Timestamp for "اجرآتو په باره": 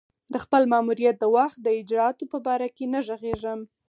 1.81-2.67